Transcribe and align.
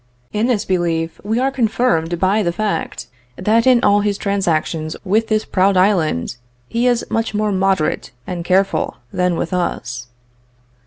In 0.33 0.47
this 0.47 0.65
belief 0.65 1.21
we 1.23 1.37
are 1.37 1.51
confirmed 1.51 2.19
by 2.19 2.41
the 2.41 2.51
fact 2.51 3.05
that 3.35 3.67
in 3.67 3.83
all 3.83 3.99
his 4.01 4.17
transactions 4.17 4.95
with 5.03 5.27
this 5.27 5.45
proud 5.45 5.77
island, 5.77 6.37
he 6.67 6.87
is 6.87 7.05
much 7.11 7.35
more 7.35 7.51
moderate 7.51 8.09
and 8.25 8.43
careful 8.43 8.97
than 9.13 9.35
with 9.35 9.53
us. 9.53 10.07